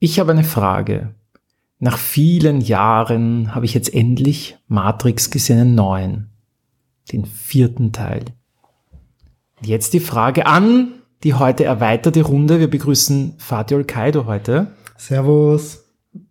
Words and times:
Ich 0.00 0.18
habe 0.18 0.32
eine 0.32 0.44
Frage. 0.44 1.14
Nach 1.78 1.98
vielen 1.98 2.60
Jahren 2.60 3.54
habe 3.54 3.66
ich 3.66 3.74
jetzt 3.74 3.94
endlich 3.94 4.58
Matrix 4.66 5.30
gesehen, 5.30 5.60
einen 5.60 5.74
neuen. 5.74 6.30
Den 7.12 7.26
vierten 7.26 7.92
Teil. 7.92 8.24
Jetzt 9.60 9.92
die 9.92 10.00
Frage 10.00 10.46
an 10.46 10.94
die 11.22 11.34
heute 11.34 11.64
erweiterte 11.64 12.22
Runde. 12.22 12.60
Wir 12.60 12.70
begrüßen 12.70 13.34
Fatih 13.36 13.84
Kaido 13.84 14.26
heute. 14.26 14.68
Servus. 14.96 15.84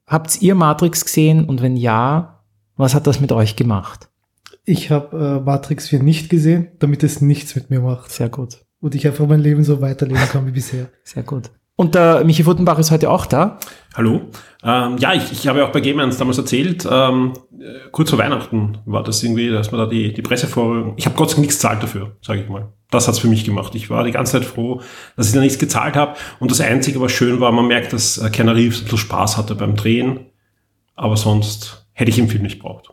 Habt 0.07 0.41
ihr 0.41 0.55
Matrix 0.55 1.05
gesehen? 1.05 1.45
Und 1.45 1.61
wenn 1.61 1.77
ja, 1.77 2.43
was 2.75 2.95
hat 2.95 3.05
das 3.05 3.19
mit 3.19 3.31
euch 3.31 3.55
gemacht? 3.55 4.09
Ich 4.65 4.89
habe 4.89 5.39
äh, 5.41 5.45
Matrix 5.45 5.89
4 5.89 6.01
nicht 6.01 6.29
gesehen, 6.29 6.69
damit 6.79 7.03
es 7.03 7.21
nichts 7.21 7.55
mit 7.55 7.69
mir 7.69 7.81
macht. 7.81 8.11
Sehr 8.11 8.29
gut. 8.29 8.65
Und 8.79 8.95
ich 8.95 9.05
einfach 9.05 9.27
mein 9.27 9.41
Leben 9.41 9.63
so 9.63 9.81
weiterleben 9.81 10.23
kann 10.29 10.47
wie 10.47 10.51
bisher. 10.51 10.89
Sehr 11.03 11.23
gut. 11.23 11.51
Und 11.79 11.95
der 11.95 12.25
Michi 12.25 12.43
Futtenbach 12.43 12.77
ist 12.77 12.91
heute 12.91 13.09
auch 13.09 13.25
da. 13.25 13.57
Hallo. 13.95 14.23
Ähm, 14.65 14.97
ja, 14.97 15.13
ich, 15.13 15.31
ich 15.31 15.47
habe 15.47 15.59
ja 15.59 15.65
auch 15.65 15.71
bei 15.71 15.79
Game 15.79 15.97
1 15.97 16.17
damals 16.17 16.37
erzählt, 16.37 16.85
ähm, 16.91 17.31
äh, 17.57 17.87
kurz 17.93 18.09
vor 18.09 18.19
Weihnachten 18.19 18.79
war 18.85 19.01
das 19.01 19.23
irgendwie, 19.23 19.49
dass 19.49 19.71
man 19.71 19.79
da 19.79 19.87
die, 19.87 20.13
die 20.13 20.21
Pressevorführung, 20.21 20.95
ich 20.97 21.05
habe 21.05 21.15
Gott 21.15 21.29
sei 21.29 21.35
Dank 21.35 21.45
nichts 21.45 21.59
zahlt 21.59 21.81
dafür, 21.81 22.17
sage 22.21 22.41
ich 22.41 22.49
mal. 22.49 22.73
Das 22.91 23.07
hat's 23.07 23.19
für 23.19 23.29
mich 23.29 23.45
gemacht. 23.45 23.75
Ich 23.75 23.89
war 23.89 24.03
die 24.03 24.11
ganze 24.11 24.33
Zeit 24.33 24.43
froh, 24.43 24.81
dass 25.15 25.27
ich 25.27 25.33
da 25.33 25.39
nichts 25.39 25.57
gezahlt 25.57 25.95
habe. 25.95 26.15
Und 26.41 26.51
das 26.51 26.59
Einzige, 26.59 26.99
was 26.99 27.13
schön 27.13 27.39
war, 27.39 27.53
man 27.53 27.67
merkt, 27.67 27.93
dass 27.93 28.17
äh, 28.17 28.29
Keanu 28.29 28.51
Reeves 28.51 28.79
ein 28.79 28.83
bisschen 28.83 28.97
Spaß 28.97 29.37
hatte 29.37 29.55
beim 29.55 29.77
Drehen. 29.77 30.25
Aber 30.95 31.15
sonst 31.15 31.87
hätte 31.93 32.09
ich 32.09 32.17
den 32.17 32.27
Film 32.27 32.43
nicht 32.43 32.59
braucht. 32.59 32.89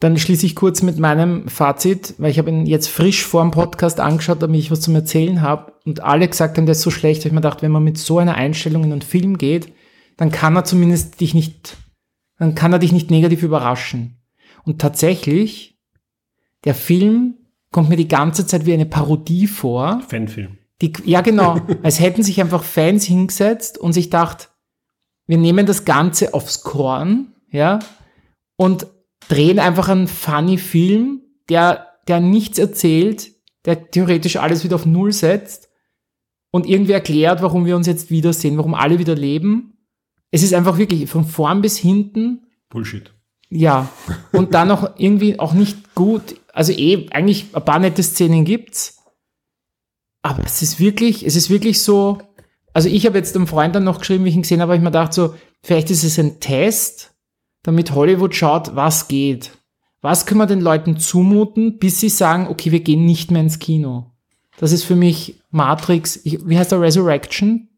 Dann 0.00 0.18
schließe 0.18 0.44
ich 0.44 0.56
kurz 0.56 0.82
mit 0.82 0.98
meinem 0.98 1.48
Fazit, 1.48 2.14
weil 2.18 2.30
ich 2.30 2.38
habe 2.38 2.50
ihn 2.50 2.66
jetzt 2.66 2.88
frisch 2.88 3.24
vor 3.24 3.42
dem 3.42 3.52
Podcast 3.52 4.00
angeschaut, 4.00 4.42
damit 4.42 4.60
ich 4.60 4.70
was 4.70 4.80
zum 4.80 4.94
Erzählen 4.94 5.40
habe. 5.40 5.72
Und 5.84 6.00
alle 6.02 6.28
gesagt 6.28 6.58
haben, 6.58 6.66
der 6.66 6.72
ist 6.72 6.82
so 6.82 6.90
schlecht. 6.90 7.22
Da 7.22 7.26
ich 7.26 7.32
mir 7.32 7.40
gedacht, 7.40 7.62
wenn 7.62 7.72
man 7.72 7.84
mit 7.84 7.96
so 7.98 8.18
einer 8.18 8.34
Einstellung 8.34 8.84
in 8.84 8.92
einen 8.92 9.02
Film 9.02 9.38
geht, 9.38 9.72
dann 10.16 10.30
kann 10.30 10.56
er 10.56 10.64
zumindest 10.64 11.20
dich 11.20 11.34
nicht, 11.34 11.76
dann 12.38 12.54
kann 12.54 12.72
er 12.72 12.78
dich 12.78 12.92
nicht 12.92 13.10
negativ 13.10 13.42
überraschen. 13.42 14.18
Und 14.64 14.80
tatsächlich, 14.80 15.78
der 16.64 16.74
Film 16.74 17.34
kommt 17.70 17.88
mir 17.88 17.96
die 17.96 18.08
ganze 18.08 18.46
Zeit 18.46 18.66
wie 18.66 18.72
eine 18.72 18.86
Parodie 18.86 19.46
vor. 19.46 20.02
Fanfilm. 20.08 20.58
Die, 20.80 20.92
ja, 21.04 21.20
genau. 21.20 21.60
als 21.82 22.00
hätten 22.00 22.22
sich 22.22 22.40
einfach 22.40 22.62
Fans 22.62 23.04
hingesetzt 23.04 23.78
und 23.78 23.92
sich 23.92 24.06
gedacht, 24.06 24.50
wir 25.26 25.38
nehmen 25.38 25.66
das 25.66 25.84
Ganze 25.84 26.34
aufs 26.34 26.62
Korn, 26.62 27.32
ja, 27.50 27.78
und 28.56 28.86
drehen 29.28 29.58
einfach 29.58 29.88
einen 29.88 30.08
funny 30.08 30.58
Film, 30.58 31.22
der, 31.48 31.86
der 32.08 32.20
nichts 32.20 32.58
erzählt, 32.58 33.30
der 33.64 33.90
theoretisch 33.90 34.36
alles 34.36 34.64
wieder 34.64 34.76
auf 34.76 34.86
Null 34.86 35.12
setzt 35.12 35.68
und 36.50 36.66
irgendwie 36.66 36.92
erklärt, 36.92 37.42
warum 37.42 37.66
wir 37.66 37.76
uns 37.76 37.86
jetzt 37.86 38.10
wiedersehen, 38.10 38.58
warum 38.58 38.74
alle 38.74 38.98
wieder 38.98 39.14
leben. 39.14 39.78
Es 40.30 40.42
ist 40.42 40.54
einfach 40.54 40.78
wirklich 40.78 41.08
von 41.08 41.24
vorn 41.24 41.62
bis 41.62 41.78
hinten. 41.78 42.46
Bullshit. 42.68 43.12
Ja. 43.50 43.88
Und 44.32 44.54
dann 44.54 44.70
auch 44.70 44.94
irgendwie 44.98 45.38
auch 45.38 45.52
nicht 45.52 45.94
gut. 45.94 46.36
Also 46.52 46.72
eh, 46.72 47.08
eigentlich 47.10 47.54
ein 47.54 47.64
paar 47.64 47.78
nette 47.78 48.02
Szenen 48.02 48.44
gibt's. 48.44 49.02
Aber 50.22 50.42
es 50.44 50.62
ist 50.62 50.80
wirklich, 50.80 51.24
es 51.24 51.36
ist 51.36 51.50
wirklich 51.50 51.82
so, 51.82 52.18
also 52.72 52.88
ich 52.88 53.06
habe 53.06 53.18
jetzt 53.18 53.36
einem 53.36 53.46
Freund 53.46 53.74
dann 53.74 53.84
noch 53.84 54.00
geschrieben, 54.00 54.24
wie 54.24 54.30
ich 54.30 54.34
ihn 54.34 54.42
gesehen 54.42 54.60
habe, 54.60 54.72
aber 54.72 54.76
ich 54.76 54.82
mir 54.82 54.90
gedacht 54.90 55.12
so, 55.12 55.34
vielleicht 55.62 55.90
ist 55.90 56.02
es 56.02 56.18
ein 56.18 56.40
Test, 56.40 57.13
damit 57.64 57.94
Hollywood 57.94 58.34
schaut, 58.36 58.76
was 58.76 59.08
geht. 59.08 59.50
Was 60.00 60.26
können 60.26 60.40
wir 60.40 60.46
den 60.46 60.60
Leuten 60.60 60.98
zumuten, 60.98 61.78
bis 61.78 61.98
sie 61.98 62.10
sagen, 62.10 62.46
okay, 62.48 62.70
wir 62.70 62.80
gehen 62.80 63.04
nicht 63.04 63.30
mehr 63.30 63.40
ins 63.40 63.58
Kino. 63.58 64.12
Das 64.58 64.70
ist 64.70 64.84
für 64.84 64.94
mich 64.94 65.40
Matrix, 65.50 66.20
ich, 66.24 66.46
wie 66.46 66.56
heißt 66.56 66.70
der, 66.70 66.80
Resurrection? 66.80 67.68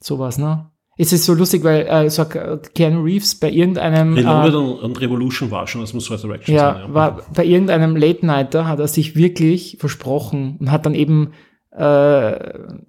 Sowas, 0.00 0.38
ne? 0.38 0.70
Es 0.98 1.14
ist 1.14 1.24
so 1.24 1.32
lustig, 1.32 1.64
weil 1.64 1.86
äh, 1.86 2.10
so 2.10 2.26
Keanu 2.26 3.02
Reeves 3.02 3.34
bei 3.34 3.50
irgendeinem 3.50 4.14
Reloaded 4.14 4.52
äh, 4.52 4.56
und 4.84 5.00
Revolution 5.00 5.50
war 5.50 5.66
schon, 5.66 5.80
das 5.80 5.94
muss 5.94 6.10
Resurrection 6.10 6.54
ja, 6.54 6.74
sein. 6.74 6.82
Ja, 6.88 6.94
war 6.94 7.22
bei 7.34 7.46
irgendeinem 7.46 7.96
Late 7.96 8.26
Nighter 8.26 8.68
hat 8.68 8.80
er 8.80 8.88
sich 8.88 9.16
wirklich 9.16 9.78
versprochen 9.80 10.58
und 10.60 10.70
hat 10.70 10.84
dann 10.84 10.94
eben 10.94 11.32
äh, 11.70 11.84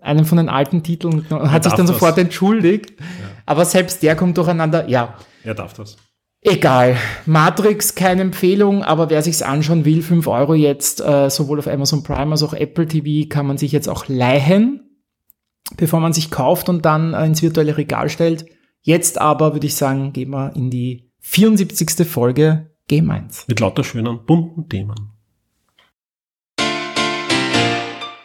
einen 0.02 0.26
von 0.26 0.38
den 0.38 0.50
alten 0.50 0.84
Titeln 0.84 1.26
und 1.30 1.52
hat 1.52 1.64
sich 1.64 1.74
dann 1.74 1.88
sofort 1.88 2.18
das. 2.18 2.26
entschuldigt. 2.26 3.00
Ja. 3.00 3.06
Aber 3.46 3.64
selbst 3.64 4.04
der 4.04 4.18
kommt 4.18 4.38
durcheinander. 4.38 4.90
Ja, 4.90 5.14
er 5.44 5.56
darf 5.56 5.74
das. 5.74 5.97
Egal. 6.44 6.97
Matrix, 7.28 7.94
keine 7.94 8.22
Empfehlung, 8.22 8.84
aber 8.84 9.12
wer 9.12 9.22
sich's 9.22 9.44
anschauen 9.44 9.85
will, 9.85 10.02
5 10.02 10.25
Euro 10.28 10.56
jetzt, 10.56 11.00
äh, 11.00 11.29
sowohl 11.29 11.59
auf 11.59 11.68
Amazon 11.68 12.02
Prime 12.02 12.31
als 12.31 12.41
auch 12.41 12.53
Apple 12.53 12.88
TV, 12.88 13.29
kann 13.29 13.46
man 13.46 13.57
sich 13.59 13.72
jetzt 13.72 13.88
auch 13.88 14.07
leihen, 14.07 14.81
bevor 15.78 16.00
man 16.00 16.13
sich 16.13 16.31
kauft 16.31 16.68
und 16.68 16.84
dann 16.84 17.13
äh, 17.13 17.25
ins 17.25 17.44
virtuelle 17.44 17.78
Regal 17.78 18.09
stellt. 18.09 18.46
Jetzt 18.81 19.22
aber 19.22 19.53
würde 19.53 19.68
ich 19.68 19.75
sagen, 19.75 20.13
gehen 20.13 20.31
wir 20.31 20.56
in 20.56 20.72
die 20.72 21.12
74. 21.19 22.08
Folge 22.08 22.72
Game 22.88 23.12
1. 23.12 23.47
Mit 23.47 23.59
lauter 23.59 23.84
schönen, 23.84 24.25
bunten 24.25 24.68
Themen. 24.68 24.96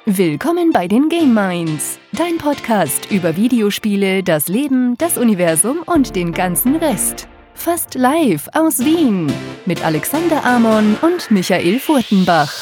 Willkommen 0.09 0.71
bei 0.71 0.87
den 0.87 1.09
Game 1.09 1.35
Minds, 1.35 1.99
dein 2.13 2.39
Podcast 2.39 3.11
über 3.11 3.37
Videospiele, 3.37 4.23
das 4.23 4.47
Leben, 4.47 4.97
das 4.99 5.19
Universum 5.19 5.79
und 5.85 6.15
den 6.15 6.31
ganzen 6.31 6.77
Rest. 6.77 7.27
Fast 7.55 7.97
live 7.97 8.49
aus 8.53 8.79
Wien 8.79 9.33
mit 9.65 9.85
Alexander 9.85 10.45
Amon 10.45 10.97
und 11.03 11.33
Michael 11.33 11.81
Furtenbach. 11.81 12.53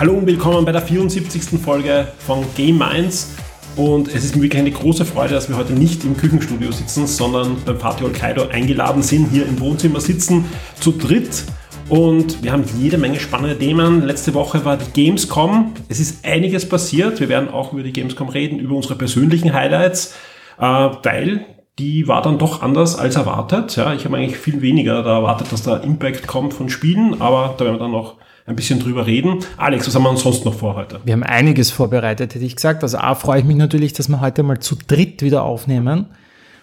Hallo 0.00 0.14
und 0.14 0.26
willkommen 0.26 0.64
bei 0.64 0.72
der 0.72 0.80
74. 0.80 1.60
Folge 1.60 2.10
von 2.26 2.46
Game 2.54 2.78
Minds. 2.78 3.36
Und 3.76 4.08
es 4.08 4.24
ist 4.24 4.34
mir 4.34 4.42
wirklich 4.42 4.60
eine 4.60 4.70
große 4.70 5.04
Freude, 5.04 5.34
dass 5.34 5.50
wir 5.50 5.56
heute 5.58 5.74
nicht 5.74 6.02
im 6.04 6.16
Küchenstudio 6.16 6.72
sitzen, 6.72 7.06
sondern 7.06 7.58
beim 7.66 7.78
Fatih 7.78 8.08
Kaido 8.08 8.48
eingeladen 8.48 9.02
sind, 9.02 9.30
hier 9.30 9.46
im 9.46 9.60
Wohnzimmer 9.60 10.00
sitzen, 10.00 10.46
zu 10.80 10.92
dritt. 10.92 11.44
Und 11.90 12.42
wir 12.42 12.52
haben 12.52 12.64
jede 12.78 12.96
Menge 12.96 13.20
spannende 13.20 13.58
Themen. 13.58 14.02
Letzte 14.02 14.32
Woche 14.32 14.64
war 14.64 14.78
die 14.78 14.90
Gamescom. 14.92 15.74
Es 15.88 16.00
ist 16.00 16.24
einiges 16.24 16.66
passiert. 16.66 17.20
Wir 17.20 17.28
werden 17.28 17.50
auch 17.50 17.74
über 17.74 17.82
die 17.82 17.92
Gamescom 17.92 18.30
reden, 18.30 18.58
über 18.58 18.74
unsere 18.74 18.96
persönlichen 18.96 19.52
Highlights, 19.52 20.14
äh, 20.58 20.62
weil 20.62 21.44
die 21.78 22.08
war 22.08 22.22
dann 22.22 22.38
doch 22.38 22.62
anders 22.62 22.98
als 22.98 23.16
erwartet. 23.16 23.76
Ja, 23.76 23.92
ich 23.92 24.06
habe 24.06 24.16
eigentlich 24.16 24.38
viel 24.38 24.62
weniger 24.62 25.02
da 25.02 25.16
erwartet, 25.16 25.52
dass 25.52 25.62
da 25.62 25.76
Impact 25.76 26.26
kommt 26.26 26.54
von 26.54 26.70
Spielen, 26.70 27.20
aber 27.20 27.54
da 27.58 27.66
werden 27.66 27.74
wir 27.74 27.80
dann 27.80 27.92
noch 27.92 28.14
ein 28.46 28.56
bisschen 28.56 28.78
drüber 28.78 29.06
reden. 29.06 29.40
Alex, 29.56 29.86
was 29.86 29.94
haben 29.94 30.04
wir 30.04 30.10
uns 30.10 30.22
sonst 30.22 30.44
noch 30.44 30.54
vor 30.54 30.76
heute? 30.76 31.00
Wir 31.04 31.12
haben 31.12 31.24
einiges 31.24 31.70
vorbereitet, 31.70 32.34
hätte 32.34 32.44
ich 32.44 32.56
gesagt. 32.56 32.82
Also 32.82 32.98
A, 32.98 33.14
freue 33.14 33.40
ich 33.40 33.44
mich 33.44 33.56
natürlich, 33.56 33.92
dass 33.92 34.08
wir 34.08 34.20
heute 34.20 34.42
mal 34.44 34.60
zu 34.60 34.76
dritt 34.86 35.22
wieder 35.22 35.42
aufnehmen. 35.42 36.06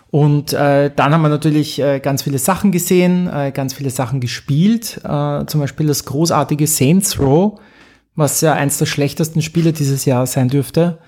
Und 0.10 0.54
äh, 0.54 0.92
dann 0.96 1.14
haben 1.14 1.24
wir 1.24 1.30
natürlich 1.30 1.80
äh, 1.80 2.00
ganz 2.00 2.24
viele 2.24 2.38
Sachen 2.38 2.72
gesehen, 2.72 3.28
äh, 3.28 3.52
ganz 3.52 3.74
viele 3.74 3.90
Sachen 3.90 4.22
gespielt. 4.22 5.02
Äh, 5.04 5.46
zum 5.46 5.60
Beispiel 5.60 5.88
das 5.88 6.06
großartige 6.06 6.68
Saints 6.68 7.20
Row, 7.20 7.60
was 8.16 8.40
ja 8.42 8.54
eins 8.54 8.78
der 8.78 8.86
schlechtesten 8.86 9.42
Spiele 9.42 9.74
dieses 9.74 10.06
Jahr 10.06 10.26
sein 10.26 10.50
dürfte. 10.50 11.00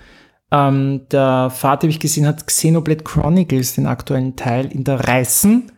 Ähm, 0.51 1.01
der 1.11 1.51
Vater, 1.51 1.87
wie 1.87 1.91
ich 1.91 1.99
gesehen 1.99 2.25
hat, 2.27 2.47
Xenoblade 2.47 3.03
Chronicles, 3.03 3.75
den 3.75 3.85
aktuellen 3.85 4.35
Teil, 4.35 4.71
in 4.71 4.83
der 4.83 5.07
Reißen. 5.07 5.71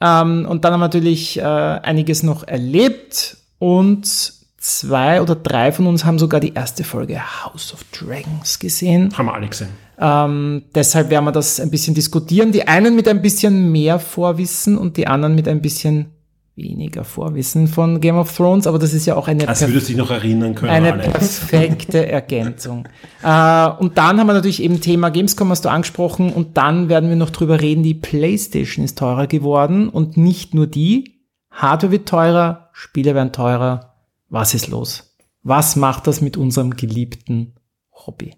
Ähm, 0.00 0.46
und 0.48 0.64
dann 0.64 0.72
haben 0.72 0.80
wir 0.80 0.86
natürlich 0.86 1.38
äh, 1.38 1.42
einiges 1.42 2.22
noch 2.22 2.48
erlebt 2.48 3.36
und 3.58 4.39
zwei 4.60 5.20
oder 5.22 5.34
drei 5.34 5.72
von 5.72 5.86
uns 5.86 6.04
haben 6.04 6.18
sogar 6.18 6.38
die 6.38 6.54
erste 6.54 6.84
Folge 6.84 7.18
House 7.18 7.72
of 7.72 7.82
Dragons 7.90 8.58
gesehen. 8.58 9.10
Haben 9.16 9.26
wir 9.26 9.34
alle 9.34 9.48
gesehen. 9.48 9.70
Ähm, 9.98 10.62
deshalb 10.74 11.10
werden 11.10 11.24
wir 11.24 11.32
das 11.32 11.58
ein 11.60 11.70
bisschen 11.70 11.94
diskutieren. 11.94 12.52
Die 12.52 12.68
einen 12.68 12.94
mit 12.94 13.08
ein 13.08 13.22
bisschen 13.22 13.72
mehr 13.72 13.98
Vorwissen 13.98 14.78
und 14.78 14.96
die 14.96 15.06
anderen 15.06 15.34
mit 15.34 15.48
ein 15.48 15.60
bisschen 15.62 16.12
weniger 16.56 17.04
Vorwissen 17.04 17.68
von 17.68 18.00
Game 18.00 18.16
of 18.16 18.36
Thrones, 18.36 18.66
aber 18.66 18.78
das 18.78 18.92
ist 18.92 19.06
ja 19.06 19.16
auch 19.16 19.28
eine, 19.28 19.48
Als 19.48 19.66
würdest 19.66 19.88
dich 19.88 19.96
noch 19.96 20.10
erinnern 20.10 20.54
können, 20.54 20.70
eine 20.70 20.92
perfekte 20.92 22.06
Ergänzung. 22.10 22.86
äh, 23.22 23.68
und 23.78 23.96
dann 23.96 24.20
haben 24.20 24.26
wir 24.26 24.34
natürlich 24.34 24.62
eben 24.62 24.80
Thema 24.80 25.10
Gamescom, 25.10 25.48
hast 25.48 25.64
du 25.64 25.70
angesprochen, 25.70 26.30
und 26.30 26.58
dann 26.58 26.90
werden 26.90 27.08
wir 27.08 27.16
noch 27.16 27.30
drüber 27.30 27.62
reden, 27.62 27.82
die 27.82 27.94
PlayStation 27.94 28.84
ist 28.84 28.98
teurer 28.98 29.26
geworden 29.26 29.88
und 29.88 30.18
nicht 30.18 30.52
nur 30.52 30.66
die. 30.66 31.20
Hardware 31.50 31.92
wird 31.92 32.08
teurer, 32.08 32.68
Spiele 32.72 33.14
werden 33.14 33.32
teurer, 33.32 33.89
was 34.30 34.54
ist 34.54 34.68
los? 34.68 35.14
Was 35.42 35.76
macht 35.76 36.06
das 36.06 36.20
mit 36.20 36.36
unserem 36.36 36.76
geliebten 36.76 37.54
Hobby? 37.92 38.36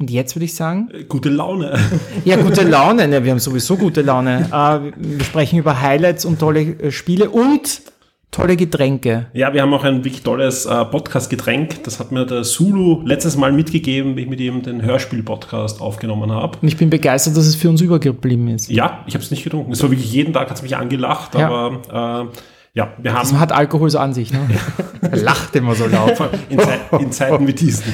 Und 0.00 0.10
jetzt 0.10 0.36
würde 0.36 0.44
ich 0.44 0.54
sagen. 0.54 0.88
Äh, 0.92 1.04
gute 1.04 1.28
Laune. 1.28 1.78
Ja, 2.24 2.36
gute 2.36 2.62
Laune. 2.62 3.10
Ja, 3.10 3.24
wir 3.24 3.30
haben 3.32 3.38
sowieso 3.40 3.76
gute 3.76 4.02
Laune. 4.02 4.48
Äh, 4.52 4.92
wir 4.96 5.24
sprechen 5.24 5.58
über 5.58 5.80
Highlights 5.80 6.24
und 6.24 6.38
tolle 6.38 6.60
äh, 6.60 6.92
Spiele 6.92 7.30
und 7.30 7.82
tolle 8.30 8.56
Getränke. 8.56 9.26
Ja, 9.32 9.52
wir 9.54 9.62
haben 9.62 9.72
auch 9.74 9.82
ein 9.84 10.04
wirklich 10.04 10.22
tolles 10.22 10.66
äh, 10.66 10.84
Podcast-Getränk. 10.84 11.82
Das 11.84 11.98
hat 11.98 12.12
mir 12.12 12.24
der 12.26 12.44
Sulu 12.44 13.02
letztes 13.04 13.36
Mal 13.36 13.50
mitgegeben, 13.52 14.16
wie 14.16 14.22
ich 14.22 14.28
mit 14.28 14.38
ihm 14.40 14.62
den 14.62 14.82
Hörspiel-Podcast 14.82 15.80
aufgenommen 15.80 16.30
habe. 16.30 16.58
Und 16.62 16.68
ich 16.68 16.76
bin 16.76 16.90
begeistert, 16.90 17.36
dass 17.36 17.46
es 17.46 17.56
für 17.56 17.68
uns 17.70 17.80
übergeblieben 17.80 18.46
ist. 18.48 18.70
Ja, 18.70 19.02
ich 19.08 19.14
habe 19.14 19.24
es 19.24 19.30
nicht 19.32 19.42
getrunken. 19.42 19.72
Es 19.72 19.82
war 19.82 19.90
wirklich 19.90 20.12
jeden 20.12 20.32
Tag, 20.32 20.48
hat 20.50 20.56
es 20.58 20.62
mich 20.62 20.76
angelacht, 20.76 21.34
Ja. 21.34 21.48
aber 21.48 22.28
äh, 22.30 22.38
ja, 22.78 22.92
wir 23.02 23.12
haben 23.12 23.28
Das 23.28 23.38
hat 23.40 23.50
Alkohol 23.52 23.90
so 23.90 23.98
an 23.98 24.14
sich, 24.14 24.32
ne? 24.32 24.38
Er 25.00 25.16
lacht 25.16 25.54
immer 25.56 25.74
so 25.74 25.86
laut. 25.86 26.12
in, 26.48 26.58
Zei 26.60 26.78
in 27.00 27.12
Zeiten 27.12 27.46
wie 27.46 27.52
diesen. 27.52 27.84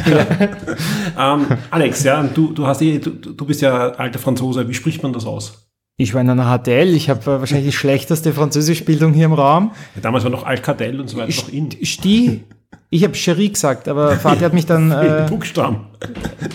ähm, 1.18 1.46
Alex, 1.70 2.02
ja, 2.04 2.22
du, 2.22 2.52
du 2.52 2.66
hast 2.66 2.82
eh, 2.82 2.98
du, 2.98 3.10
du 3.10 3.44
bist 3.46 3.60
ja 3.62 3.90
alter 3.92 4.18
Franzose. 4.18 4.68
Wie 4.68 4.74
spricht 4.74 5.02
man 5.02 5.12
das 5.12 5.24
aus? 5.26 5.68
Ich 5.96 6.12
war 6.12 6.20
in 6.22 6.28
einer 6.30 6.58
HTL, 6.58 6.88
ich 6.94 7.08
habe 7.08 7.20
äh, 7.22 7.40
wahrscheinlich 7.40 7.66
die 7.66 7.76
schlechteste 7.76 8.32
Französischbildung 8.32 9.12
hier 9.14 9.26
im 9.26 9.32
Raum. 9.32 9.72
Ja, 9.94 10.00
damals 10.02 10.24
war 10.24 10.30
noch 10.30 10.44
Alcatel 10.44 11.00
und 11.00 11.08
so 11.08 11.16
weiter 11.16 11.32
noch 11.34 11.48
in. 11.50 11.70
Sti, 11.82 12.42
ich 12.90 13.04
habe 13.04 13.14
Cherie 13.14 13.50
gesagt, 13.52 13.86
aber 13.88 14.16
Vati 14.16 14.40
hat 14.44 14.52
mich 14.54 14.66
dann 14.66 14.90
äh, 14.92 15.26
Buchstaben. 15.28 15.86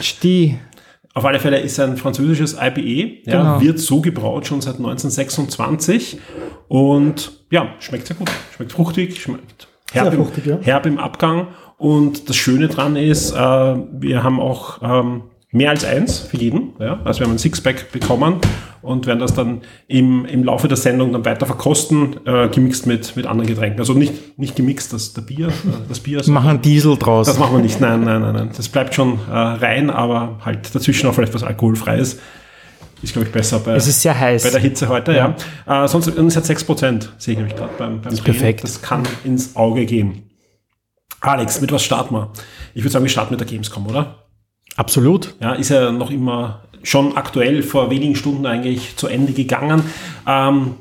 Sti. 0.01 0.59
Auf 1.13 1.25
alle 1.25 1.39
Fälle 1.39 1.59
ist 1.59 1.79
ein 1.79 1.95
französisches 1.97 2.57
IPE, 2.61 3.23
ja, 3.29 3.37
Genau. 3.41 3.61
wird 3.61 3.79
so 3.79 4.01
gebraut 4.01 4.45
schon 4.47 4.61
seit 4.61 4.75
1926 4.75 6.19
und 6.67 7.38
ja, 7.51 7.69
schmeckt 7.79 8.07
sehr 8.07 8.15
gut. 8.15 8.29
Schmeckt 8.55 8.71
fruchtig, 8.71 9.21
schmeckt 9.21 9.67
herb, 9.91 10.09
Sehr 10.09 10.13
fruchtig, 10.19 10.45
ja. 10.45 10.55
im, 10.55 10.61
herb 10.61 10.85
im 10.85 10.97
Abgang 10.97 11.47
und 11.77 12.29
das 12.29 12.35
Schöne 12.35 12.67
dran 12.67 12.95
ist, 12.95 13.31
äh, 13.31 13.35
wir 13.35 14.23
haben 14.23 14.39
auch 14.39 14.79
ähm, 14.81 15.23
mehr 15.51 15.71
als 15.71 15.83
eins 15.83 16.19
für 16.19 16.37
jeden. 16.37 16.73
Ja? 16.79 16.99
Also 17.05 17.21
wir 17.21 17.27
haben 17.27 17.33
ein 17.33 17.39
Sixpack 17.39 17.91
bekommen 17.91 18.35
und 18.81 19.07
werden 19.07 19.19
das 19.19 19.33
dann 19.33 19.61
im, 19.87 20.25
im 20.25 20.43
Laufe 20.43 20.67
der 20.67 20.77
Sendung 20.77 21.11
dann 21.11 21.25
weiter 21.25 21.45
verkosten, 21.45 22.17
äh, 22.25 22.49
gemixt 22.49 22.85
mit, 22.85 23.15
mit 23.15 23.25
anderen 23.25 23.47
Getränken. 23.47 23.79
Also 23.79 23.93
nicht, 23.93 24.37
nicht 24.37 24.55
gemixt, 24.55 24.93
das, 24.93 25.13
der 25.13 25.21
Bier, 25.21 25.47
äh, 25.47 25.51
das 25.87 25.99
Bier, 25.99 26.25
Wir 26.25 26.33
machen 26.33 26.61
Diesel 26.61 26.97
draus. 26.97 27.27
das 27.27 27.39
machen 27.39 27.57
wir 27.57 27.63
nicht, 27.63 27.81
nein, 27.81 28.03
nein, 28.03 28.21
nein, 28.21 28.33
nein. 28.33 28.49
Das 28.55 28.69
bleibt 28.69 28.93
schon 28.93 29.19
äh, 29.29 29.33
rein, 29.33 29.89
aber 29.89 30.39
halt 30.45 30.73
dazwischen 30.73 31.09
auch 31.09 31.13
vielleicht 31.13 31.33
was 31.33 31.43
Alkoholfreies. 31.43 32.19
Ist, 33.01 33.13
glaube 33.13 33.27
ich, 33.27 33.33
besser 33.33 33.59
bei, 33.59 33.75
es 33.75 33.87
ist 33.87 34.01
sehr 34.01 34.17
heiß. 34.17 34.43
bei 34.43 34.49
der 34.49 34.59
Hitze 34.59 34.89
heute, 34.89 35.13
ja. 35.13 35.35
Äh, 35.65 35.87
sonst 35.87 36.07
und 36.09 36.27
es 36.27 36.35
hat 36.35 36.43
6%, 36.43 37.07
sehe 37.17 37.33
ich 37.33 37.37
nämlich 37.37 37.55
gerade 37.55 37.71
beim, 37.77 38.01
beim 38.01 38.13
Drehen. 38.13 38.23
perfekt. 38.23 38.63
Das 38.63 38.81
kann 38.81 39.03
ins 39.23 39.55
Auge 39.55 39.85
gehen. 39.85 40.29
Alex, 41.21 41.61
mit 41.61 41.71
was 41.71 41.83
starten 41.83 42.13
wir? 42.13 42.31
Ich 42.73 42.83
würde 42.83 42.91
sagen, 42.91 43.05
wir 43.05 43.09
starten 43.09 43.33
mit 43.33 43.39
der 43.39 43.47
Gamescom, 43.47 43.87
oder? 43.87 44.25
Absolut. 44.75 45.35
Ja, 45.41 45.53
ist 45.53 45.69
ja 45.69 45.91
noch 45.91 46.11
immer 46.11 46.63
schon 46.83 47.17
aktuell 47.17 47.63
vor 47.63 47.89
wenigen 47.89 48.15
Stunden 48.15 48.45
eigentlich 48.45 48.95
zu 48.95 49.07
Ende 49.07 49.33
gegangen. 49.33 49.83
Ähm, 50.25 50.75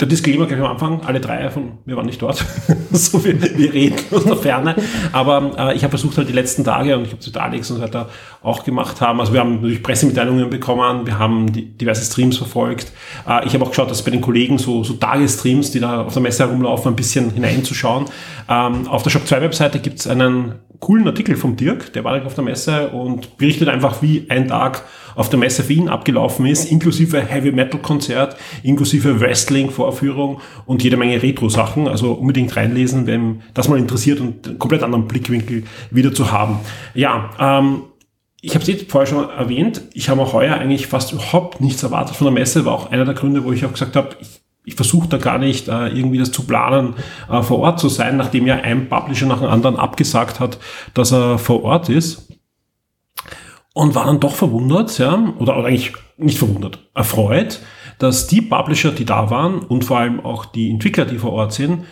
der 0.00 0.08
Disclaimer 0.08 0.46
gleich 0.46 0.58
am 0.58 0.66
Anfang, 0.66 1.00
alle 1.06 1.20
drei 1.20 1.48
von, 1.48 1.78
wir 1.84 1.96
waren 1.96 2.06
nicht 2.06 2.20
dort, 2.20 2.44
so 2.90 3.24
wir, 3.24 3.40
wir 3.40 3.72
reden 3.72 3.96
aus 4.10 4.24
der 4.24 4.36
Ferne, 4.36 4.74
aber 5.12 5.52
äh, 5.56 5.76
ich 5.76 5.84
habe 5.84 5.90
versucht 5.90 6.18
halt 6.18 6.28
die 6.28 6.32
letzten 6.32 6.64
Tage 6.64 6.96
und 6.96 7.04
ich 7.04 7.10
habe 7.10 7.20
es 7.20 7.26
mit 7.26 7.36
Alex 7.36 7.70
und 7.70 7.76
so 7.76 7.82
weiter 7.82 8.08
auch 8.42 8.64
gemacht 8.64 9.00
haben, 9.00 9.20
also 9.20 9.32
wir 9.32 9.40
haben 9.40 9.56
natürlich 9.56 9.84
Pressemitteilungen 9.84 10.50
bekommen, 10.50 11.06
wir 11.06 11.20
haben 11.20 11.52
die, 11.52 11.66
diverse 11.66 12.04
Streams 12.04 12.36
verfolgt, 12.36 12.90
äh, 13.28 13.46
ich 13.46 13.54
habe 13.54 13.64
auch 13.64 13.70
geschaut, 13.70 13.88
dass 13.88 14.02
bei 14.02 14.10
den 14.10 14.20
Kollegen 14.20 14.58
so, 14.58 14.82
so 14.82 14.94
Tagesstreams, 14.94 15.70
die 15.70 15.78
da 15.78 16.02
auf 16.02 16.12
der 16.12 16.22
Messe 16.22 16.44
herumlaufen, 16.44 16.92
ein 16.92 16.96
bisschen 16.96 17.30
hineinzuschauen. 17.30 18.06
Ähm, 18.48 18.88
auf 18.88 19.04
der 19.04 19.10
Shop 19.10 19.26
2 19.26 19.40
Webseite 19.40 19.78
gibt 19.78 20.00
es 20.00 20.08
einen 20.08 20.56
coolen 20.80 21.06
Artikel 21.06 21.36
vom 21.36 21.56
Dirk, 21.56 21.92
der 21.92 22.02
war 22.02 22.24
auf 22.26 22.34
der 22.34 22.44
Messe 22.44 22.88
und 22.88 23.38
berichtet 23.38 23.68
einfach, 23.68 24.02
wie 24.02 24.26
ein 24.28 24.48
Tag 24.48 24.84
auf 25.16 25.30
der 25.30 25.38
Messe 25.38 25.64
für 25.64 25.72
ihn 25.72 25.88
abgelaufen 25.88 26.46
ist, 26.46 26.70
inklusive 26.70 27.20
Heavy 27.20 27.50
Metal 27.50 27.80
Konzert, 27.80 28.36
inklusive 28.62 29.20
Wrestling 29.20 29.70
Vorführung 29.70 30.40
und 30.66 30.84
jede 30.84 30.96
Menge 30.96 31.22
Retro 31.22 31.48
Sachen. 31.48 31.88
Also 31.88 32.12
unbedingt 32.12 32.54
reinlesen, 32.54 33.06
wenn 33.06 33.42
das 33.54 33.68
mal 33.68 33.78
interessiert 33.78 34.20
und 34.20 34.46
einen 34.46 34.58
komplett 34.58 34.82
anderen 34.82 35.08
Blickwinkel 35.08 35.64
wieder 35.90 36.14
zu 36.14 36.30
haben. 36.30 36.60
Ja, 36.94 37.30
ähm, 37.40 37.82
ich 38.42 38.54
habe 38.54 38.62
es 38.62 38.68
jetzt 38.68 38.90
vorher 38.90 39.06
schon 39.06 39.28
erwähnt, 39.28 39.82
ich 39.94 40.08
habe 40.08 40.20
auch 40.20 40.32
heuer 40.32 40.54
eigentlich 40.54 40.86
fast 40.86 41.12
überhaupt 41.12 41.60
nichts 41.60 41.82
erwartet 41.82 42.14
von 42.14 42.26
der 42.26 42.34
Messe, 42.34 42.64
war 42.64 42.74
auch 42.74 42.90
einer 42.92 43.04
der 43.04 43.14
Gründe, 43.14 43.44
wo 43.44 43.52
ich 43.52 43.64
auch 43.64 43.72
gesagt 43.72 43.96
habe, 43.96 44.10
ich, 44.20 44.28
ich 44.64 44.74
versuche 44.74 45.08
da 45.08 45.16
gar 45.16 45.38
nicht 45.38 45.68
äh, 45.68 45.88
irgendwie 45.88 46.18
das 46.18 46.30
zu 46.30 46.44
planen, 46.44 46.94
äh, 47.30 47.42
vor 47.42 47.60
Ort 47.60 47.80
zu 47.80 47.88
sein, 47.88 48.16
nachdem 48.16 48.46
ja 48.46 48.56
ein 48.56 48.88
Publisher 48.88 49.26
nach 49.26 49.40
dem 49.40 49.48
anderen 49.48 49.76
abgesagt 49.76 50.38
hat, 50.38 50.58
dass 50.92 51.12
er 51.12 51.38
vor 51.38 51.64
Ort 51.64 51.88
ist. 51.88 52.25
Und 53.76 53.94
war 53.94 54.06
dann 54.06 54.20
doch 54.20 54.34
verwundert, 54.34 54.96
ja, 54.96 55.34
oder, 55.38 55.58
oder 55.58 55.68
eigentlich 55.68 55.92
nicht 56.16 56.38
verwundert, 56.38 56.78
erfreut, 56.94 57.60
dass 57.98 58.26
die 58.26 58.40
Publisher, 58.40 58.90
die 58.90 59.04
da 59.04 59.28
waren 59.28 59.58
und 59.58 59.84
vor 59.84 59.98
allem 59.98 60.18
auch 60.18 60.46
die 60.46 60.70
Entwickler, 60.70 61.04
die 61.04 61.18
vor 61.18 61.32
Ort 61.32 61.52
sind, 61.52 61.84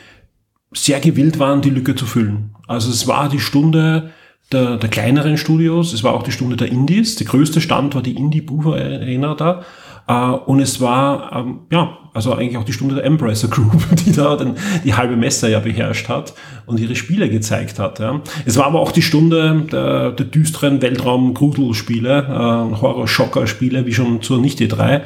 sehr 0.72 0.98
gewillt 0.98 1.38
waren, 1.38 1.60
die 1.60 1.68
Lücke 1.68 1.94
zu 1.94 2.06
füllen. 2.06 2.54
Also 2.66 2.90
es 2.90 3.06
war 3.06 3.28
die 3.28 3.38
Stunde 3.38 4.12
der, 4.52 4.76
der 4.76 4.88
kleineren 4.90 5.36
Studios, 5.36 5.92
es 5.92 6.04
war 6.04 6.14
auch 6.14 6.22
die 6.22 6.32
Stunde 6.32 6.56
der 6.56 6.68
Indies. 6.68 7.16
Der 7.16 7.26
größte 7.26 7.60
Stand 7.60 7.94
war 7.94 8.02
die 8.02 8.16
Indie-Booth 8.16 8.66
Arena 8.66 9.34
da. 9.34 9.64
Äh, 10.06 10.12
und 10.12 10.60
es 10.60 10.80
war, 10.80 11.32
ähm, 11.32 11.60
ja, 11.70 11.98
also 12.12 12.34
eigentlich 12.34 12.58
auch 12.58 12.64
die 12.64 12.72
Stunde 12.72 12.96
der 12.96 13.04
Embracer 13.04 13.48
Group, 13.48 13.82
die 14.06 14.12
da 14.12 14.36
den, 14.36 14.54
die 14.84 14.94
halbe 14.94 15.16
Messe 15.16 15.50
ja 15.50 15.60
beherrscht 15.60 16.08
hat 16.08 16.34
und 16.66 16.78
ihre 16.78 16.94
Spiele 16.94 17.28
gezeigt 17.28 17.78
hat. 17.78 17.98
Ja. 17.98 18.20
Es 18.44 18.56
war 18.56 18.66
aber 18.66 18.80
auch 18.80 18.92
die 18.92 19.02
Stunde 19.02 19.66
der, 19.72 20.12
der 20.12 20.26
düsteren 20.26 20.82
Weltraum-Gruselspiele, 20.82 22.18
äh, 22.18 22.80
Horror-Schocker-Spiele, 22.80 23.86
wie 23.86 23.94
schon 23.94 24.22
zur 24.22 24.38
Nicht-E3. 24.40 25.02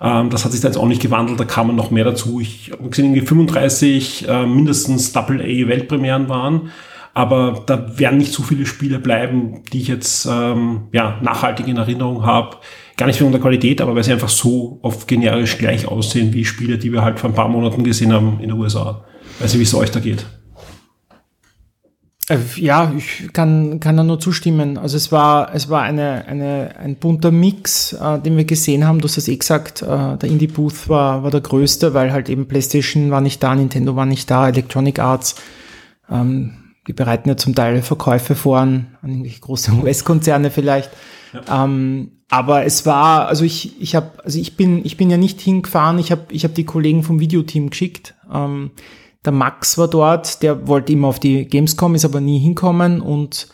Ähm, 0.00 0.30
das 0.30 0.44
hat 0.44 0.52
sich 0.52 0.60
da 0.60 0.68
jetzt 0.68 0.78
auch 0.78 0.86
nicht 0.86 1.02
gewandelt, 1.02 1.38
da 1.38 1.44
kamen 1.44 1.76
noch 1.76 1.90
mehr 1.90 2.04
dazu. 2.04 2.40
Ich 2.40 2.70
habe 2.72 2.88
gesehen, 2.88 3.06
irgendwie 3.06 3.26
35 3.26 4.28
äh, 4.28 4.46
mindestens 4.46 5.12
Double-A-Weltpremieren 5.12 6.28
waren. 6.28 6.70
Aber 7.14 7.64
da 7.66 7.98
werden 7.98 8.18
nicht 8.18 8.32
so 8.32 8.42
viele 8.42 8.66
Spiele 8.66 8.98
bleiben, 8.98 9.62
die 9.72 9.80
ich 9.80 9.88
jetzt 9.88 10.26
ähm, 10.30 10.88
ja, 10.92 11.18
nachhaltig 11.22 11.66
in 11.66 11.76
Erinnerung 11.76 12.24
habe. 12.24 12.58
Gar 12.96 13.06
nicht 13.06 13.20
wegen 13.20 13.32
der 13.32 13.40
Qualität, 13.40 13.80
aber 13.80 13.94
weil 13.94 14.04
sie 14.04 14.12
einfach 14.12 14.28
so 14.28 14.78
oft 14.82 15.08
generisch 15.08 15.58
gleich 15.58 15.86
aussehen 15.86 16.32
wie 16.32 16.44
Spiele, 16.44 16.78
die 16.78 16.92
wir 16.92 17.02
halt 17.02 17.18
vor 17.18 17.30
ein 17.30 17.34
paar 17.34 17.48
Monaten 17.48 17.84
gesehen 17.84 18.12
haben 18.12 18.38
in 18.40 18.48
den 18.48 18.58
USA. 18.58 19.04
Weiß 19.40 19.52
nicht, 19.52 19.60
wie 19.60 19.64
es 19.64 19.74
euch 19.74 19.90
da 19.90 20.00
geht. 20.00 20.26
Äh, 22.28 22.38
Ja, 22.56 22.92
ich 22.96 23.32
kann, 23.32 23.80
kann 23.80 23.96
da 23.96 24.04
nur 24.04 24.20
zustimmen. 24.20 24.78
Also 24.78 24.96
es 24.96 25.10
war, 25.10 25.54
es 25.54 25.68
war 25.68 25.82
eine, 25.82 26.26
eine, 26.26 26.74
ein 26.78 26.96
bunter 26.96 27.30
Mix, 27.30 27.92
äh, 27.92 28.18
den 28.20 28.36
wir 28.36 28.44
gesehen 28.44 28.86
haben. 28.86 29.00
Du 29.00 29.04
hast 29.04 29.16
es 29.16 29.28
eh 29.28 29.36
gesagt, 29.36 29.82
äh, 29.82 30.16
der 30.16 30.24
Indie 30.28 30.46
Booth 30.46 30.88
war, 30.88 31.22
war 31.22 31.30
der 31.30 31.40
größte, 31.40 31.94
weil 31.94 32.12
halt 32.12 32.28
eben 32.28 32.46
PlayStation 32.46 33.10
war 33.10 33.20
nicht 33.20 33.42
da, 33.42 33.54
Nintendo 33.54 33.96
war 33.96 34.06
nicht 34.06 34.30
da, 34.30 34.48
Electronic 34.48 34.98
Arts, 34.98 35.36
ähm, 36.10 36.57
die 36.88 36.94
bereiten 36.94 37.28
ja 37.28 37.36
zum 37.36 37.54
Teil 37.54 37.82
Verkäufe 37.82 38.34
vor 38.34 38.58
an, 38.58 38.96
an 39.02 39.10
irgendwelche 39.10 39.40
große 39.40 39.72
US-Konzerne 39.82 40.50
vielleicht. 40.50 40.90
Ähm, 41.48 42.12
aber 42.30 42.64
es 42.64 42.86
war, 42.86 43.28
also 43.28 43.44
ich, 43.44 43.80
ich 43.80 43.94
habe, 43.94 44.10
also 44.24 44.38
ich 44.38 44.56
bin, 44.56 44.84
ich 44.84 44.96
bin 44.96 45.10
ja 45.10 45.16
nicht 45.16 45.40
hingefahren. 45.40 45.98
Ich 45.98 46.10
habe, 46.10 46.24
ich 46.30 46.44
habe 46.44 46.54
die 46.54 46.64
Kollegen 46.64 47.02
vom 47.02 47.20
Videoteam 47.20 47.70
geschickt. 47.70 48.14
Ähm, 48.32 48.70
der 49.24 49.32
Max 49.32 49.76
war 49.76 49.88
dort, 49.88 50.42
der 50.42 50.66
wollte 50.66 50.92
immer 50.92 51.08
auf 51.08 51.20
die 51.20 51.44
Gamescom, 51.44 51.94
ist 51.94 52.04
aber 52.04 52.20
nie 52.20 52.38
hinkommen 52.38 53.00
und 53.00 53.48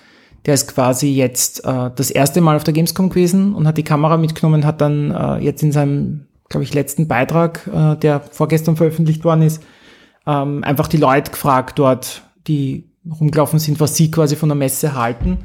der 0.46 0.54
ist 0.54 0.72
quasi 0.72 1.08
jetzt 1.08 1.64
äh, 1.64 1.90
das 1.94 2.10
erste 2.10 2.40
Mal 2.40 2.56
auf 2.56 2.64
der 2.64 2.74
Gamescom 2.74 3.08
gewesen 3.08 3.54
und 3.54 3.66
hat 3.66 3.78
die 3.78 3.82
Kamera 3.82 4.16
mitgenommen, 4.16 4.66
hat 4.66 4.80
dann 4.80 5.10
äh, 5.10 5.38
jetzt 5.38 5.62
in 5.62 5.72
seinem, 5.72 6.26
glaube 6.48 6.64
ich, 6.64 6.74
letzten 6.74 7.08
Beitrag, 7.08 7.68
äh, 7.72 7.96
der 7.96 8.20
vorgestern 8.20 8.76
veröffentlicht 8.76 9.24
worden 9.24 9.42
ist, 9.42 9.62
ähm, 10.26 10.62
einfach 10.62 10.86
die 10.86 10.98
Leute 10.98 11.30
gefragt 11.30 11.78
dort, 11.78 12.22
die 12.46 12.93
rumgelaufen 13.10 13.58
sind, 13.58 13.80
was 13.80 13.96
sie 13.96 14.10
quasi 14.10 14.36
von 14.36 14.48
der 14.48 14.56
Messe 14.56 14.94
halten. 14.94 15.38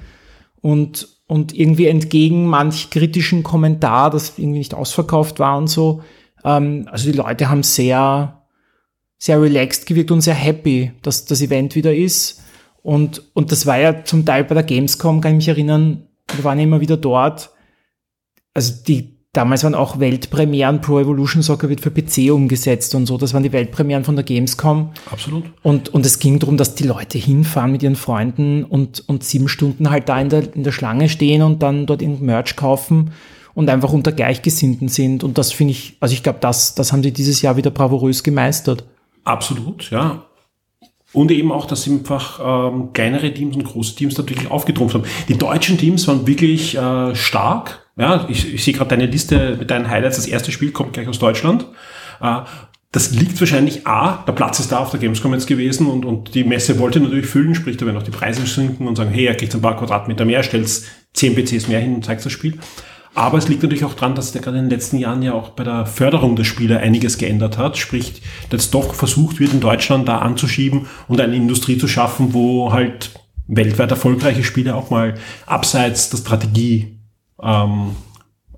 Und, 0.61 1.07
und 1.27 1.53
irgendwie 1.57 1.87
entgegen 1.87 2.45
manch 2.45 2.89
kritischen 2.89 3.43
Kommentar, 3.43 4.09
dass 4.09 4.37
irgendwie 4.37 4.59
nicht 4.59 4.73
ausverkauft 4.73 5.39
war 5.39 5.57
und 5.57 5.67
so, 5.67 6.01
ähm, 6.43 6.87
also 6.91 7.11
die 7.11 7.17
Leute 7.17 7.49
haben 7.49 7.63
sehr, 7.63 8.43
sehr 9.17 9.41
relaxed 9.41 9.85
gewirkt 9.85 10.11
und 10.11 10.21
sehr 10.21 10.35
happy, 10.35 10.91
dass 11.01 11.25
das 11.25 11.41
Event 11.41 11.75
wieder 11.75 11.93
ist. 11.93 12.41
Und, 12.81 13.23
und 13.33 13.51
das 13.51 13.65
war 13.65 13.77
ja 13.77 14.03
zum 14.03 14.25
Teil 14.25 14.45
bei 14.45 14.55
der 14.55 14.63
Gamescom, 14.63 15.21
kann 15.21 15.33
ich 15.33 15.37
mich 15.37 15.47
erinnern, 15.49 16.07
wir 16.33 16.43
waren 16.43 16.59
immer 16.59 16.79
wieder 16.79 16.97
dort. 16.97 17.51
Also 18.53 18.73
die, 18.87 19.18
damals 19.33 19.63
waren 19.63 19.75
auch 19.75 19.99
Weltpremieren, 19.99 20.81
Pro 20.81 20.99
Evolution 20.99 21.41
Soccer 21.41 21.69
wird 21.69 21.81
für 21.81 21.91
PC 21.91 22.31
umgesetzt 22.31 22.95
und 22.95 23.05
so. 23.05 23.17
Das 23.17 23.33
waren 23.33 23.43
die 23.43 23.51
Weltpremieren 23.51 24.03
von 24.03 24.15
der 24.15 24.23
Gamescom. 24.23 24.89
Absolut. 25.11 25.43
Und, 25.61 25.89
und 25.89 26.05
es 26.05 26.19
ging 26.19 26.39
darum, 26.39 26.57
dass 26.57 26.75
die 26.75 26.85
Leute 26.85 27.17
hinfahren 27.17 27.71
mit 27.71 27.83
ihren 27.83 27.95
Freunden 27.95 28.63
und, 28.63 29.03
und 29.07 29.23
sieben 29.23 29.47
Stunden 29.47 29.89
halt 29.89 30.09
da 30.09 30.19
in 30.19 30.29
der, 30.29 30.55
in 30.55 30.63
der 30.63 30.71
Schlange 30.71 31.09
stehen 31.09 31.41
und 31.41 31.61
dann 31.61 31.85
dort 31.85 32.01
irgendein 32.01 32.25
Merch 32.25 32.55
kaufen 32.55 33.11
und 33.53 33.69
einfach 33.69 33.93
unter 33.93 34.11
Gleichgesinnten 34.11 34.87
sind. 34.87 35.23
Und 35.23 35.37
das 35.37 35.51
finde 35.51 35.71
ich, 35.71 35.97
also 35.99 36.13
ich 36.13 36.23
glaube, 36.23 36.39
das, 36.41 36.75
das 36.75 36.91
haben 36.91 37.03
sie 37.03 37.11
dieses 37.11 37.41
Jahr 37.41 37.57
wieder 37.57 37.71
bravourös 37.71 38.23
gemeistert. 38.23 38.83
Absolut, 39.25 39.91
ja. 39.91 40.23
Und 41.11 41.31
eben 41.31 41.51
auch, 41.51 41.65
dass 41.65 41.87
einfach 41.87 42.71
ähm, 42.71 42.93
kleinere 42.93 43.33
Teams 43.33 43.55
und 43.55 43.63
große 43.63 43.95
Teams 43.95 44.13
da 44.13 44.27
wirklich 44.27 44.49
aufgetrumpft 44.49 44.95
haben. 44.95 45.05
Die 45.27 45.37
deutschen 45.37 45.77
Teams 45.77 46.07
waren 46.07 46.27
wirklich 46.27 46.77
äh, 46.77 47.15
stark. 47.15 47.88
Ja, 47.99 48.25
ich, 48.29 48.53
ich 48.53 48.63
sehe 48.63 48.73
gerade 48.73 48.91
deine 48.91 49.07
Liste 49.07 49.57
mit 49.59 49.69
deinen 49.69 49.89
Highlights. 49.89 50.15
Das 50.15 50.25
erste 50.25 50.53
Spiel 50.53 50.71
kommt 50.71 50.93
gleich 50.93 51.09
aus 51.09 51.19
Deutschland. 51.19 51.65
Äh, 52.21 52.41
das 52.91 53.11
liegt 53.11 53.39
wahrscheinlich 53.39 53.85
A, 53.85 54.23
der 54.25 54.31
Platz 54.31 54.59
ist 54.59 54.71
da 54.71 54.79
auf 54.79 54.89
der 54.89 54.99
Gamescom 54.99 55.33
jetzt 55.33 55.45
gewesen 55.45 55.85
und, 55.85 56.05
und 56.05 56.33
die 56.33 56.43
Messe 56.43 56.79
wollte 56.79 56.99
natürlich 56.99 57.27
füllen, 57.27 57.53
sprich, 57.53 57.77
da 57.77 57.85
werden 57.85 57.97
auch 57.97 58.03
die 58.03 58.09
Preise 58.09 58.47
sinken 58.47 58.87
und 58.87 58.95
sagen, 58.95 59.11
hey, 59.11 59.25
er 59.25 59.35
kriegt 59.35 59.53
ein 59.53 59.61
paar 59.61 59.77
Quadratmeter 59.77 60.25
mehr, 60.25 60.41
stellt 60.41 60.67
10 61.13 61.35
PCs 61.35 61.67
mehr 61.67 61.79
hin 61.81 61.93
und 61.93 62.05
zeigt 62.05 62.25
das 62.25 62.31
Spiel. 62.31 62.57
Aber 63.13 63.37
es 63.37 63.47
liegt 63.47 63.61
natürlich 63.61 63.85
auch 63.85 63.93
dran, 63.93 64.15
dass 64.15 64.31
der 64.31 64.41
gerade 64.41 64.57
in 64.57 64.63
den 64.63 64.71
letzten 64.71 64.97
Jahren 64.97 65.21
ja 65.21 65.33
auch 65.33 65.49
bei 65.49 65.63
der 65.63 65.85
Förderung 65.85 66.35
der 66.35 66.45
Spiele 66.45 66.79
einiges 66.79 67.17
geändert 67.17 67.57
hat. 67.57 67.77
Sprich, 67.77 68.21
dass 68.49 68.71
doch 68.71 68.95
versucht 68.95 69.39
wird, 69.39 69.53
in 69.53 69.59
Deutschland 69.59 70.07
da 70.07 70.19
anzuschieben 70.19 70.87
und 71.07 71.19
eine 71.19 71.35
Industrie 71.35 71.77
zu 71.77 71.87
schaffen, 71.87 72.33
wo 72.33 72.71
halt 72.71 73.11
weltweit 73.45 73.91
erfolgreiche 73.91 74.43
Spiele 74.43 74.75
auch 74.75 74.89
mal 74.89 75.15
abseits 75.45 76.09
der 76.09 76.17
Strategie 76.17 76.98
ähm, 77.41 77.95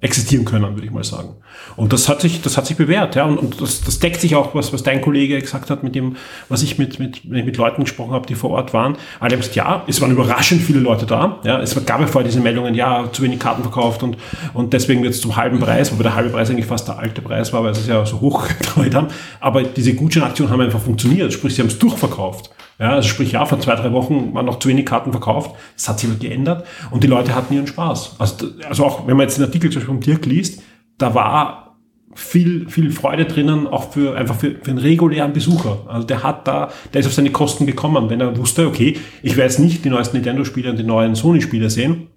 existieren 0.02 0.46
können, 0.46 0.74
würde 0.74 0.86
ich 0.86 0.92
mal 0.92 1.04
sagen. 1.04 1.36
Und 1.76 1.94
das 1.94 2.10
hat 2.10 2.22
sich, 2.22 2.42
das 2.42 2.58
hat 2.58 2.66
sich 2.66 2.76
bewährt, 2.76 3.16
ja. 3.16 3.24
Und, 3.26 3.38
und 3.38 3.62
das, 3.62 3.82
das 3.82 4.00
deckt 4.00 4.20
sich 4.20 4.36
auch, 4.36 4.56
was, 4.56 4.74
was 4.74 4.82
dein 4.82 5.00
Kollege 5.00 5.40
gesagt 5.40 5.70
hat, 5.70 5.84
mit 5.84 5.94
dem, 5.94 6.18
was 6.50 6.64
ich 6.64 6.80
mit, 6.80 6.98
mit, 6.98 7.24
mit 7.24 7.56
Leuten 7.56 7.84
gesprochen 7.84 8.12
habe, 8.12 8.26
die 8.26 8.34
vor 8.34 8.50
Ort 8.50 8.74
waren. 8.74 8.98
Alle 9.20 9.34
haben 9.34 9.42
gesagt, 9.42 9.56
ja, 9.56 9.84
es 9.88 10.02
waren 10.02 10.12
überraschend 10.12 10.64
viele 10.64 10.80
Leute 10.80 11.06
da. 11.06 11.40
Ja, 11.44 11.62
es 11.62 11.76
gab 11.86 12.02
ja 12.02 12.08
vorher 12.08 12.28
diese 12.28 12.42
Meldungen, 12.42 12.74
ja, 12.74 13.10
zu 13.12 13.22
wenig 13.22 13.40
Karten 13.40 13.62
verkauft 13.62 14.02
und, 14.02 14.18
und 14.56 14.74
deswegen 14.74 15.04
wird 15.04 15.14
es 15.14 15.22
zum 15.22 15.36
halben 15.36 15.60
Preis, 15.60 15.92
wobei 15.92 16.04
der 16.04 16.16
halbe 16.16 16.32
Preis 16.32 16.50
eigentlich 16.50 16.66
fast 16.66 16.88
der 16.88 16.98
alte 16.98 17.22
Preis 17.22 17.54
war, 17.54 17.64
weil 17.64 17.76
sie 17.76 17.82
es 17.82 17.88
ja 17.88 18.04
so 18.04 18.20
hoch 18.22 18.48
getreut 18.60 18.96
haben. 18.96 19.08
Aber 19.40 19.62
diese 19.62 19.94
Gutscheinaktionen 19.94 20.52
haben 20.52 20.62
einfach 20.62 20.82
funktioniert, 20.82 21.32
sprich, 21.32 21.54
sie 21.54 21.62
haben 21.62 21.70
es 21.70 21.78
durchverkauft. 21.78 22.50
Ja, 22.82 22.94
also 22.94 23.08
sprich, 23.08 23.34
ja, 23.34 23.46
vor 23.46 23.60
zwei, 23.60 23.76
drei 23.76 23.92
Wochen 23.92 24.34
waren 24.34 24.48
noch 24.48 24.58
zu 24.58 24.68
wenig 24.68 24.88
Karten 24.88 25.12
verkauft. 25.12 25.56
Das 25.76 25.88
hat 25.88 26.00
sich 26.00 26.10
aber 26.10 26.18
geändert 26.18 26.66
und 26.90 27.04
die 27.04 27.08
Leute 27.08 27.36
hatten 27.36 27.54
ihren 27.54 27.68
Spaß. 27.68 28.16
Also, 28.18 28.48
also 28.68 28.86
auch, 28.86 29.06
wenn 29.06 29.18
man 29.18 29.28
jetzt 29.28 29.38
den 29.38 29.46
Artikel 29.46 29.70
zum 29.70 29.82
Beispiel 29.82 29.94
vom 29.94 30.00
Dirk 30.02 30.26
liest, 30.26 30.64
da 30.98 31.14
war 31.14 31.78
viel, 32.16 32.68
viel 32.70 32.90
Freude 32.90 33.26
drinnen, 33.26 33.68
auch 33.68 33.92
für, 33.92 34.18
einfach 34.18 34.34
für, 34.34 34.56
für 34.56 34.72
einen 34.72 34.80
regulären 34.80 35.32
Besucher. 35.32 35.78
Also 35.88 36.08
der 36.08 36.24
hat 36.24 36.48
da, 36.48 36.72
der 36.92 37.02
ist 37.02 37.06
auf 37.06 37.14
seine 37.14 37.30
Kosten 37.30 37.68
gekommen. 37.68 38.10
Wenn 38.10 38.20
er 38.20 38.36
wusste, 38.36 38.66
okay, 38.66 38.98
ich 39.22 39.38
werde 39.38 39.52
jetzt 39.52 39.60
nicht 39.60 39.86
die 39.86 39.90
neuesten 39.92 40.18
Nintendo-Spiele 40.18 40.72
und 40.72 40.78
die 40.78 40.84
neuen 40.84 41.14
Sony-Spiele 41.14 41.70
sehen, 41.70 42.08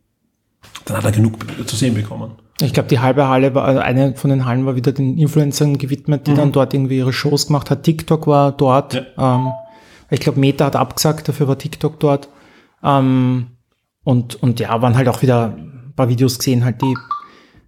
dann 0.86 0.96
hat 0.96 1.04
er 1.04 1.12
genug 1.12 1.36
zu 1.66 1.76
sehen 1.76 1.92
bekommen. 1.92 2.32
Ich 2.62 2.72
glaube, 2.72 2.88
die 2.88 3.00
halbe 3.00 3.28
Halle 3.28 3.54
war, 3.54 3.64
also 3.64 3.80
eine 3.80 4.16
von 4.16 4.30
den 4.30 4.46
Hallen 4.46 4.64
war 4.64 4.76
wieder 4.76 4.92
den 4.92 5.18
Influencern 5.18 5.76
gewidmet, 5.76 6.26
die 6.26 6.30
mhm. 6.30 6.36
dann 6.36 6.52
dort 6.52 6.72
irgendwie 6.72 6.96
ihre 6.96 7.12
Shows 7.12 7.48
gemacht 7.48 7.70
hat. 7.70 7.82
TikTok 7.82 8.26
war 8.26 8.52
dort. 8.52 8.94
Ja. 8.94 9.36
Ähm, 9.36 9.52
ich 10.14 10.20
glaube, 10.20 10.40
Meta 10.40 10.64
hat 10.66 10.76
abgesagt, 10.76 11.28
dafür 11.28 11.48
war 11.48 11.58
TikTok 11.58 12.00
dort. 12.00 12.28
Ähm, 12.82 13.48
und, 14.04 14.42
und 14.42 14.60
ja, 14.60 14.80
waren 14.82 14.96
halt 14.96 15.08
auch 15.08 15.22
wieder 15.22 15.54
ein 15.56 15.92
paar 15.96 16.08
Videos 16.08 16.38
gesehen, 16.38 16.64
halt 16.64 16.82
die 16.82 16.94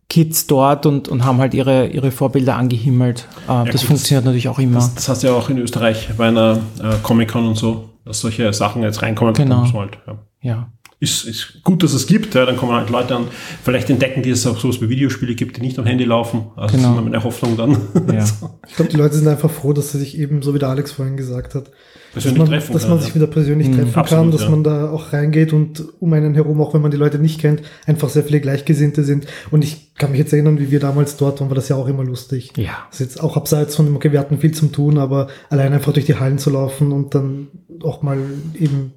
Kids 0.08 0.46
dort 0.46 0.86
und, 0.86 1.08
und 1.08 1.24
haben 1.24 1.38
halt 1.38 1.54
ihre, 1.54 1.88
ihre 1.88 2.10
Vorbilder 2.10 2.56
angehimmelt. 2.56 3.26
Äh, 3.48 3.52
ja, 3.52 3.64
das 3.64 3.80
gut, 3.80 3.88
funktioniert 3.88 4.24
natürlich 4.24 4.48
auch 4.48 4.58
immer. 4.58 4.76
Das, 4.76 4.94
das 4.94 5.08
hast 5.08 5.22
du 5.22 5.28
ja 5.28 5.32
auch 5.32 5.48
in 5.48 5.58
Österreich 5.58 6.10
bei 6.16 6.28
einer 6.28 6.58
äh, 6.80 6.94
Comic-Con 7.02 7.48
und 7.48 7.56
so, 7.56 7.90
dass 8.04 8.20
solche 8.20 8.52
Sachen 8.52 8.82
jetzt 8.82 9.02
reinkommen. 9.02 9.34
Genau. 9.34 9.72
Halt, 9.72 9.98
ja. 10.06 10.18
ja. 10.42 10.68
Ist, 10.98 11.26
ist 11.26 11.62
gut, 11.62 11.82
dass 11.82 11.92
es 11.92 12.06
gibt. 12.06 12.34
Ja, 12.34 12.46
dann 12.46 12.56
kommen 12.56 12.72
halt 12.72 12.88
Leute 12.88 13.14
an, 13.16 13.28
vielleicht 13.62 13.90
entdecken, 13.90 14.22
die 14.22 14.30
es 14.30 14.46
auch 14.46 14.58
sowas 14.58 14.80
wie 14.80 14.88
Videospiele 14.88 15.34
gibt, 15.34 15.58
die 15.58 15.60
nicht 15.60 15.78
am 15.78 15.84
Handy 15.84 16.04
laufen. 16.04 16.46
Also 16.56 16.76
genau. 16.76 16.88
das 16.88 16.92
ist 16.92 16.98
immer 16.98 17.02
meine 17.02 17.24
Hoffnung 17.24 17.56
dann. 17.56 17.76
Ja. 18.14 18.24
Ich 18.68 18.74
glaube, 18.74 18.90
die 18.90 18.96
Leute 18.96 19.14
sind 19.14 19.28
einfach 19.28 19.50
froh, 19.50 19.72
dass 19.72 19.92
sie 19.92 19.98
sich 19.98 20.18
eben, 20.18 20.42
so 20.42 20.52
wie 20.52 20.58
der 20.58 20.68
Alex 20.68 20.90
vorhin 20.92 21.16
gesagt 21.16 21.54
hat, 21.54 21.70
dass 22.14 22.24
man, 22.24 22.48
treffen 22.48 22.72
dass 22.72 22.82
kann, 22.82 22.90
man 22.92 23.00
sich 23.00 23.14
wieder 23.14 23.26
persönlich 23.26 23.68
mhm, 23.68 23.76
treffen 23.76 23.94
absolut, 23.94 24.24
kann, 24.24 24.30
dass 24.32 24.42
ja. 24.42 24.50
man 24.50 24.64
da 24.64 24.90
auch 24.90 25.12
reingeht 25.12 25.52
und 25.52 25.84
um 26.00 26.12
einen 26.14 26.34
herum, 26.34 26.60
auch 26.60 26.74
wenn 26.74 26.80
man 26.80 26.90
die 26.90 26.96
Leute 26.96 27.18
nicht 27.18 27.40
kennt, 27.40 27.62
einfach 27.86 28.08
sehr 28.08 28.24
viele 28.24 28.40
Gleichgesinnte 28.40 29.04
sind. 29.04 29.26
Und 29.50 29.62
ich 29.62 29.94
kann 29.94 30.10
mich 30.10 30.18
jetzt 30.18 30.32
erinnern, 30.32 30.58
wie 30.58 30.70
wir 30.70 30.80
damals 30.80 31.16
dort 31.16 31.40
waren, 31.40 31.50
war 31.50 31.54
das 31.54 31.68
ja 31.68 31.76
auch 31.76 31.86
immer 31.86 32.04
lustig. 32.04 32.52
Ja. 32.56 32.86
Das 32.90 33.00
ist 33.00 33.06
jetzt 33.06 33.22
auch 33.22 33.36
abseits 33.36 33.76
von 33.76 33.86
dem, 33.86 33.96
okay, 33.96 34.12
wir 34.12 34.20
hatten 34.20 34.38
viel 34.38 34.52
zum 34.52 34.72
tun, 34.72 34.98
aber 34.98 35.28
allein 35.50 35.72
einfach 35.72 35.92
durch 35.92 36.06
die 36.06 36.16
Hallen 36.16 36.38
zu 36.38 36.50
laufen 36.50 36.90
und 36.92 37.14
dann 37.14 37.48
auch 37.82 38.02
mal 38.02 38.18
eben 38.58 38.92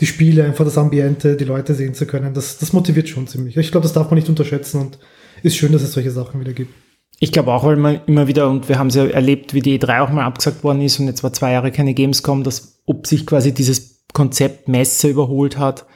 die 0.00 0.06
Spiele, 0.06 0.44
einfach 0.44 0.64
das 0.64 0.78
Ambiente, 0.78 1.36
die 1.36 1.44
Leute 1.44 1.74
sehen 1.74 1.94
zu 1.94 2.06
können, 2.06 2.34
das, 2.34 2.58
das 2.58 2.72
motiviert 2.72 3.08
schon 3.08 3.26
ziemlich. 3.26 3.56
Ich 3.56 3.70
glaube, 3.70 3.84
das 3.84 3.92
darf 3.92 4.10
man 4.10 4.16
nicht 4.16 4.28
unterschätzen 4.28 4.80
und 4.80 4.98
ist 5.42 5.56
schön, 5.56 5.72
dass 5.72 5.82
es 5.82 5.92
solche 5.92 6.10
Sachen 6.10 6.40
wieder 6.40 6.52
gibt. 6.52 6.72
Ich 7.20 7.32
glaube 7.32 7.52
auch, 7.52 7.64
weil 7.64 7.76
man 7.76 8.00
immer 8.06 8.26
wieder, 8.26 8.50
und 8.50 8.68
wir 8.68 8.78
haben 8.78 8.88
es 8.88 8.96
ja 8.96 9.06
erlebt, 9.06 9.54
wie 9.54 9.60
die 9.60 9.78
E3 9.78 10.00
auch 10.00 10.10
mal 10.10 10.24
abgesagt 10.24 10.64
worden 10.64 10.82
ist 10.82 10.98
und 10.98 11.06
jetzt 11.06 11.22
war 11.22 11.32
zwei 11.32 11.52
Jahre 11.52 11.70
keine 11.70 11.94
Gamescom, 11.94 12.42
dass 12.42 12.82
ob 12.86 13.06
sich 13.06 13.26
quasi 13.26 13.54
dieses 13.54 14.04
Konzept 14.12 14.68
Messe 14.68 15.08
überholt 15.08 15.58
hat. 15.58 15.86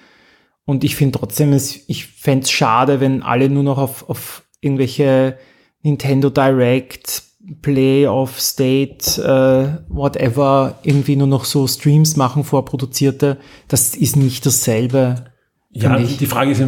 Und 0.65 0.85
ich 0.85 0.97
finde 0.97 1.19
trotzdem, 1.19 1.53
ich 1.53 2.07
fände 2.07 2.45
es 2.45 2.51
schade, 2.51 3.01
wenn 3.01 3.23
alle 3.23 3.49
nur 3.49 3.63
noch 3.63 3.79
auf, 3.79 4.09
auf 4.09 4.45
irgendwelche 4.61 5.39
Nintendo 5.83 6.31
Direct, 6.31 7.23
Play 7.63 8.07
of 8.07 8.41
State, 8.41 9.21
äh, 9.23 9.83
whatever, 9.89 10.79
irgendwie 10.83 11.17
nur 11.17 11.27
noch 11.27 11.45
so 11.45 11.67
Streams 11.67 12.17
machen, 12.17 12.45
vorproduzierte. 12.45 13.39
Das 13.69 13.95
ist 13.95 14.17
nicht 14.17 14.45
dasselbe. 14.45 15.25
Ja, 15.71 15.99
die 15.99 16.27
Frage 16.27 16.51
ist, 16.51 16.63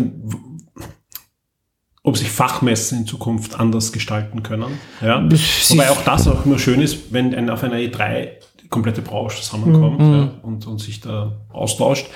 ob 2.02 2.16
sich 2.16 2.30
Fachmessen 2.30 3.00
in 3.00 3.06
Zukunft 3.06 3.58
anders 3.58 3.92
gestalten 3.92 4.42
können. 4.42 4.78
Ja? 5.00 5.22
Wobei 5.68 5.90
auch 5.90 6.02
das 6.04 6.26
auch 6.28 6.46
immer 6.46 6.58
schön 6.58 6.80
ist, 6.80 7.12
wenn 7.12 7.34
ein, 7.34 7.50
auf 7.50 7.62
einer 7.62 7.76
E3 7.76 8.28
die 8.62 8.68
komplette 8.68 9.02
Branche 9.02 9.42
zusammenkommt 9.42 10.00
mhm. 10.00 10.14
ja, 10.14 10.30
und, 10.42 10.66
und 10.66 10.78
sich 10.78 11.00
da 11.00 11.40
austauscht. 11.52 12.06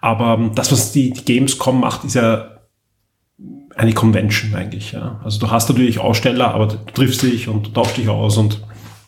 Aber 0.00 0.34
ähm, 0.34 0.54
das, 0.54 0.72
was 0.72 0.92
die, 0.92 1.10
die 1.12 1.24
Gamescom 1.24 1.80
macht, 1.80 2.04
ist 2.04 2.14
ja 2.14 2.53
eine 3.76 3.92
Convention 3.92 4.54
eigentlich. 4.54 4.92
Ja. 4.92 5.20
Also 5.24 5.40
du 5.40 5.50
hast 5.50 5.68
natürlich 5.68 5.98
Aussteller, 5.98 6.54
aber 6.54 6.66
du 6.68 6.76
triffst 6.92 7.22
dich 7.22 7.48
und 7.48 7.66
du 7.66 7.70
tauschst 7.70 7.96
dich 7.96 8.08
aus 8.08 8.36
und 8.36 8.62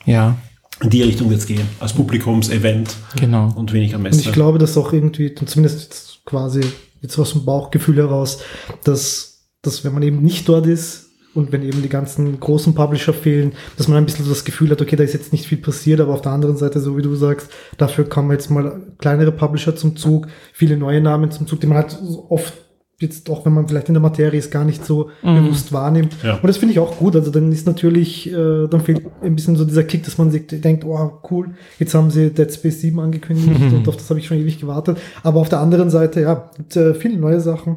ja. 0.05 0.37
in 0.83 0.91
die 0.91 1.03
Richtung 1.03 1.31
wird 1.31 1.41
es 1.41 1.47
gehen. 1.47 1.67
Als 1.81 1.93
Publikumsevent 1.93 2.95
genau. 3.19 3.53
und 3.57 3.73
weniger 3.73 3.99
Messe. 3.99 4.21
Und 4.21 4.27
ich 4.27 4.33
glaube, 4.33 4.59
dass 4.59 4.77
auch 4.77 4.93
irgendwie, 4.93 5.35
zumindest 5.35 6.21
quasi 6.25 6.61
jetzt 7.01 7.19
aus 7.19 7.33
dem 7.33 7.45
Bauchgefühl 7.45 7.97
heraus, 7.97 8.43
dass 8.85 9.37
dass 9.67 9.85
wenn 9.85 9.93
man 9.93 10.03
eben 10.03 10.23
nicht 10.23 10.49
dort 10.49 10.67
ist 10.67 11.11
und 11.35 11.53
wenn 11.53 11.63
eben 11.63 11.83
die 11.83 11.89
ganzen 11.89 12.41
großen 12.41 12.75
Publisher 12.75 13.13
fehlen, 13.13 13.53
dass 13.77 13.89
man 13.89 13.99
ein 13.99 14.07
bisschen 14.07 14.25
so 14.25 14.31
das 14.31 14.45
Gefühl 14.45 14.71
hat, 14.71 14.81
okay, 14.81 14.97
da 14.97 15.05
ist 15.05 15.13
jetzt 15.13 15.33
nicht 15.33 15.47
viel 15.47 15.59
passiert, 15.59 16.01
aber 16.01 16.15
auf 16.15 16.23
der 16.23 16.33
anderen 16.33 16.57
Seite, 16.57 16.81
so 16.81 16.97
wie 16.97 17.03
du 17.03 17.15
sagst, 17.15 17.51
dafür 17.77 18.09
kommen 18.09 18.31
jetzt 18.31 18.51
mal 18.51 18.95
kleinere 18.99 19.33
Publisher 19.33 19.77
zum 19.77 19.97
Zug, 19.97 20.29
viele 20.53 20.77
neue 20.77 21.01
Namen 21.01 21.31
zum 21.31 21.47
Zug, 21.47 21.61
die 21.61 21.67
man 21.67 21.79
halt 21.79 21.99
oft 22.29 22.55
jetzt 22.99 23.29
auch 23.29 23.45
wenn 23.45 23.53
man 23.53 23.69
vielleicht 23.69 23.89
in 23.89 23.95
der 23.95 24.03
Materie 24.03 24.39
ist, 24.39 24.51
gar 24.51 24.65
nicht 24.65 24.85
so 24.85 25.11
mhm. 25.23 25.43
bewusst 25.43 25.73
wahrnimmt. 25.73 26.17
Ja. 26.23 26.37
Und 26.37 26.47
das 26.47 26.57
finde 26.57 26.73
ich 26.73 26.79
auch 26.79 26.97
gut. 26.99 27.15
Also 27.15 27.31
dann 27.31 27.53
ist 27.53 27.67
natürlich, 27.67 28.33
äh, 28.33 28.69
dann 28.69 28.81
fehlt 28.81 29.03
ein 29.23 29.37
bisschen 29.37 29.57
so 29.57 29.65
dieser 29.65 29.85
Kick, 29.85 30.05
dass 30.05 30.17
man 30.17 30.31
sich 30.31 30.47
denkt, 30.47 30.85
oh 30.85 31.21
cool, 31.31 31.55
jetzt 31.79 31.95
haben 31.95 32.11
sie 32.11 32.31
Dead 32.31 32.53
Space 32.53 32.81
7 32.81 32.99
angekündigt 32.99 33.61
mhm. 33.61 33.75
und 33.79 33.89
auf 33.89 33.97
das 33.97 34.09
habe 34.09 34.19
ich 34.19 34.27
schon 34.27 34.39
ewig 34.39 34.59
gewartet. 34.59 34.99
Aber 35.23 35.41
auf 35.41 35.49
der 35.49 35.61
anderen 35.61 35.91
Seite, 35.91 36.23
ja, 36.23 36.51
gibt 36.57 36.77
äh, 36.77 36.95
viele 36.95 37.19
neue 37.19 37.41
Sachen. 37.41 37.77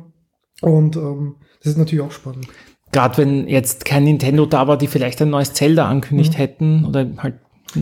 Und 0.62 0.96
ähm, 0.96 1.36
das 1.62 1.74
ist 1.74 1.78
natürlich 1.78 2.04
auch 2.04 2.12
spannend. 2.12 2.48
Gerade 2.92 3.18
wenn 3.18 3.48
jetzt 3.48 3.86
kein 3.86 4.04
Nintendo 4.06 4.46
da 4.46 4.68
war, 4.68 4.78
die 4.78 4.88
vielleicht 4.88 5.22
ein 5.22 5.30
neues 5.30 5.54
Zelda 5.54 5.88
ankündigt 5.88 6.34
mhm. 6.34 6.38
hätten 6.38 6.86
oder 6.86 7.08
halt. 7.18 7.36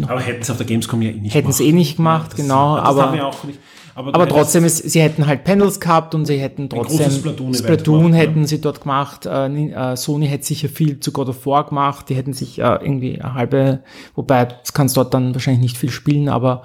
Aber 0.07 0.21
hätten 0.21 0.41
es 0.41 0.49
auf 0.49 0.57
der 0.57 0.65
Gamescom 0.65 1.01
ja 1.01 1.09
eh 1.09 1.13
nicht 1.13 1.33
Hätten 1.33 1.49
es 1.49 1.59
eh 1.59 1.71
nicht 1.71 1.97
gemacht, 1.97 2.31
ja, 2.31 2.37
das, 2.37 2.37
genau. 2.37 2.75
Das 2.77 2.85
aber, 2.85 3.11
nicht, 3.11 3.59
aber, 3.95 4.13
aber 4.13 4.27
trotzdem, 4.27 4.63
ist, 4.63 4.77
sie 4.77 5.01
hätten 5.01 5.25
halt 5.25 5.43
Panels 5.43 5.79
gehabt 5.79 6.13
und 6.13 6.25
sie 6.25 6.37
hätten 6.37 6.69
trotzdem 6.69 7.11
Splatoon, 7.11 7.53
Splatoon 7.53 8.13
hätten 8.13 8.41
ja. 8.41 8.47
sie 8.47 8.61
dort 8.61 8.81
gemacht. 8.81 9.25
Äh, 9.25 9.47
äh, 9.47 9.97
Sony 9.97 10.27
hätte 10.27 10.45
sicher 10.45 10.69
viel 10.69 10.99
zu 10.99 11.11
God 11.11 11.29
of 11.29 11.45
War 11.45 11.65
gemacht. 11.65 12.09
Die 12.09 12.15
hätten 12.15 12.33
sich 12.33 12.59
äh, 12.59 12.61
irgendwie 12.61 13.19
eine 13.19 13.33
halbe, 13.33 13.79
wobei 14.15 14.45
das 14.45 14.73
kannst 14.73 14.97
dort 14.97 15.13
dann 15.13 15.33
wahrscheinlich 15.33 15.61
nicht 15.61 15.77
viel 15.77 15.89
spielen, 15.89 16.29
aber 16.29 16.63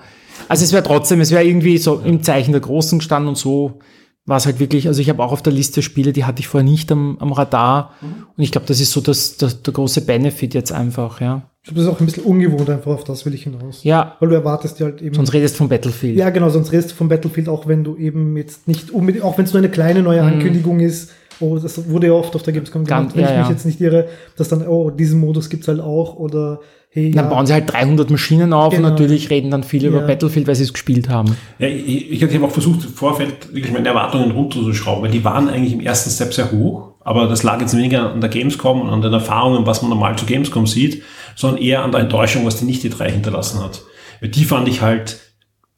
also 0.49 0.65
es 0.65 0.73
wäre 0.73 0.83
trotzdem, 0.83 1.21
es 1.21 1.31
wäre 1.31 1.45
irgendwie 1.45 1.79
so 1.79 2.01
im 2.01 2.23
Zeichen 2.23 2.53
der 2.53 2.61
Großen 2.61 2.99
gestanden 2.99 3.29
und 3.29 3.37
so 3.37 3.79
war 4.25 4.37
es 4.37 4.47
halt 4.47 4.61
wirklich, 4.61 4.87
also 4.87 5.01
ich 5.01 5.09
habe 5.09 5.23
auch 5.23 5.33
auf 5.33 5.43
der 5.43 5.53
Liste 5.53 5.83
Spiele, 5.83 6.13
die 6.13 6.25
hatte 6.25 6.41
ich 6.41 6.49
vorher 6.49 6.69
nicht 6.69 6.93
am, 6.93 7.19
am 7.19 7.33
Radar. 7.33 7.93
Mhm. 8.01 8.27
Und 8.37 8.43
ich 8.43 8.53
glaube, 8.53 8.67
das 8.67 8.81
ist 8.81 8.93
so 8.93 9.01
das, 9.01 9.37
das, 9.37 9.63
der 9.63 9.73
große 9.73 10.03
Benefit 10.03 10.55
jetzt 10.55 10.73
einfach, 10.73 11.21
ja. 11.21 11.51
Ich 11.65 11.69
glaube, 11.69 11.79
das 11.79 11.89
ist 11.89 11.95
auch 11.95 12.01
ein 12.01 12.07
bisschen 12.07 12.25
ungewohnt 12.25 12.69
einfach, 12.71 12.91
auf 12.91 13.05
das 13.05 13.25
will 13.25 13.35
ich 13.35 13.45
hinaus. 13.45 13.85
Ja. 13.85 14.17
Weil 14.19 14.31
du 14.31 14.35
erwartest 14.35 14.81
ja 14.81 14.87
halt 14.87 15.01
eben. 15.01 15.15
Sonst 15.15 15.33
redest 15.33 15.55
du 15.55 15.59
vom 15.59 15.69
Battlefield. 15.69 16.17
Ja, 16.17 16.31
genau, 16.31 16.49
sonst 16.49 16.73
redest 16.73 16.91
du 16.91 16.95
vom 16.97 17.09
Battlefield, 17.09 17.49
auch 17.49 17.69
wenn 17.69 17.85
du 17.85 17.97
eben 17.97 18.37
jetzt 18.37 18.67
nicht 18.67 18.91
unbedingt, 18.91 19.25
auch 19.25 19.39
wenn 19.39 19.45
es 19.45 19.53
nur 19.53 19.59
eine 19.59 19.71
kleine 19.71 20.03
neue 20.03 20.23
mhm. 20.23 20.29
Ankündigung 20.29 20.79
mhm. 20.79 20.87
ist. 20.87 21.13
Oh, 21.39 21.57
das 21.59 21.89
wurde 21.89 22.09
ja 22.09 22.15
oft 22.15 22.35
auf 22.35 22.43
der 22.43 22.53
Gamescom 22.53 22.85
gemacht, 22.85 23.15
wenn 23.15 23.23
ja, 23.23 23.31
ich 23.31 23.37
mich 23.39 23.47
ja. 23.47 23.53
jetzt 23.53 23.65
nicht 23.65 23.81
irre, 23.81 24.09
dass 24.37 24.49
dann, 24.49 24.67
oh, 24.67 24.91
diesen 24.91 25.21
Modus 25.21 25.51
gibt's 25.51 25.69
halt 25.69 25.81
auch 25.81 26.17
oder 26.17 26.61
hey, 26.93 27.11
Dann 27.11 27.25
ja. 27.25 27.31
bauen 27.31 27.47
sie 27.47 27.53
halt 27.53 27.73
300 27.73 28.11
Maschinen 28.11 28.53
auf 28.53 28.75
genau. 28.75 28.89
und 28.89 28.93
natürlich 28.95 29.31
reden 29.31 29.51
dann 29.51 29.63
viele 29.63 29.89
ja. 29.89 29.91
über 29.91 30.07
Battlefield, 30.07 30.47
weil 30.47 30.55
sie 30.55 30.65
es 30.65 30.73
gespielt 30.73 31.09
haben. 31.09 31.37
Ja, 31.59 31.69
ich, 31.69 32.11
ich 32.11 32.23
habe 32.23 32.45
auch 32.45 32.51
versucht, 32.51 32.85
im 32.85 32.93
Vorfeld 32.93 33.55
wirklich 33.55 33.73
meine 33.73 33.89
Erwartungen 33.89 34.33
runterzuschrauben, 34.33 35.05
weil 35.05 35.11
die 35.11 35.25
waren 35.25 35.49
eigentlich 35.49 35.73
im 35.73 35.81
ersten 35.81 36.11
Step 36.11 36.35
sehr 36.35 36.53
hoch, 36.53 36.93
aber 37.01 37.27
das 37.27 37.43
lag 37.43 37.61
jetzt 37.61 37.77
weniger 37.77 38.13
an 38.13 38.21
der 38.21 38.31
Gamescom 38.31 38.83
und 38.83 38.91
an 38.91 39.01
den 39.01 39.13
Erfahrungen, 39.13 39.65
was 39.67 39.83
man 39.83 39.91
normal 39.91 40.17
zu 40.17 40.27
Gamescom 40.27 40.67
sieht, 40.67 41.03
sondern 41.37 41.63
eher 41.63 41.83
an 41.83 41.93
der 41.93 42.01
Enttäuschung, 42.01 42.45
was 42.47 42.57
die 42.57 42.65
nicht 42.65 42.83
die 42.83 42.91
drei 42.91 43.11
hinterlassen 43.11 43.61
hat. 43.63 43.83
Die 44.23 44.45
fand 44.45 44.69
ich 44.69 44.81
halt 44.81 45.21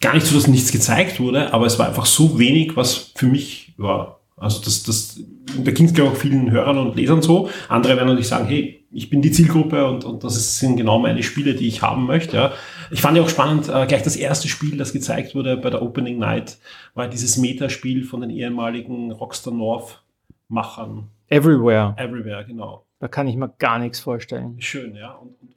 gar 0.00 0.14
nicht 0.14 0.26
so, 0.26 0.34
dass 0.34 0.46
nichts 0.46 0.72
gezeigt 0.72 1.18
wurde, 1.20 1.52
aber 1.52 1.66
es 1.66 1.78
war 1.78 1.88
einfach 1.88 2.06
so 2.06 2.38
wenig, 2.38 2.76
was 2.76 3.12
für 3.14 3.26
mich 3.26 3.64
ja, 3.78 4.16
Also 4.36 4.62
das, 4.62 4.82
das, 4.82 5.20
da 5.56 5.70
ging 5.70 5.86
es, 5.86 5.94
glaube 5.94 6.10
ich, 6.10 6.16
auch 6.16 6.20
vielen 6.20 6.50
Hörern 6.50 6.78
und 6.78 6.96
Lesern 6.96 7.22
so. 7.22 7.48
Andere 7.68 7.96
werden 7.96 8.08
natürlich 8.08 8.28
sagen, 8.28 8.46
hey, 8.46 8.84
ich 8.92 9.10
bin 9.10 9.22
die 9.22 9.32
Zielgruppe 9.32 9.86
und, 9.86 10.04
und 10.04 10.22
das 10.22 10.58
sind 10.58 10.76
genau 10.76 10.98
meine 10.98 11.22
Spiele, 11.22 11.54
die 11.54 11.66
ich 11.66 11.82
haben 11.82 12.06
möchte. 12.06 12.36
Ja. 12.36 12.52
Ich 12.90 13.00
fand 13.00 13.16
ja 13.16 13.22
auch 13.22 13.28
spannend, 13.28 13.68
äh, 13.68 13.86
gleich 13.86 14.02
das 14.02 14.16
erste 14.16 14.48
Spiel, 14.48 14.76
das 14.76 14.92
gezeigt 14.92 15.34
wurde 15.34 15.56
bei 15.56 15.70
der 15.70 15.82
Opening 15.82 16.18
Night, 16.18 16.58
war 16.94 17.08
dieses 17.08 17.36
Metaspiel 17.36 18.04
von 18.04 18.20
den 18.20 18.30
ehemaligen 18.30 19.10
Rockstar 19.10 19.52
North 19.52 20.02
Machern. 20.48 21.08
Everywhere. 21.28 21.94
Everywhere, 21.96 22.44
genau. 22.44 22.84
Da 23.04 23.08
kann 23.08 23.28
ich 23.28 23.36
mir 23.36 23.50
gar 23.58 23.78
nichts 23.78 24.00
vorstellen. 24.00 24.58
Schön, 24.62 24.96
ja. 24.96 25.10
Und, 25.12 25.38
und, 25.42 25.54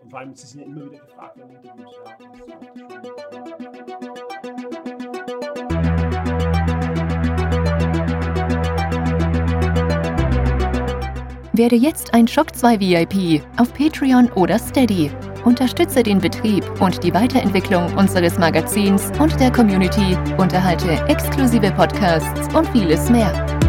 und 0.00 0.10
vor 0.10 0.20
allem, 0.20 0.34
sie 0.34 0.46
sind 0.46 0.60
ja 0.60 0.66
immer 0.68 0.86
wieder 0.86 1.04
gefragt 1.04 1.36
in 1.36 1.50
Interviews. 1.50 1.94
Werde 11.52 11.76
jetzt 11.76 12.14
ein 12.14 12.26
Shock 12.26 12.56
2 12.56 12.80
VIP 12.80 13.42
auf 13.58 13.74
Patreon 13.74 14.32
oder 14.32 14.58
Steady. 14.58 15.10
Unterstütze 15.44 16.02
den 16.02 16.18
Betrieb 16.18 16.64
und 16.80 17.04
die 17.04 17.12
Weiterentwicklung 17.12 17.94
unseres 17.98 18.38
Magazins 18.38 19.12
und 19.20 19.38
der 19.38 19.52
Community, 19.52 20.16
unterhalte 20.38 20.92
exklusive 21.08 21.70
Podcasts 21.72 22.54
und 22.54 22.66
vieles 22.70 23.10
mehr. 23.10 23.67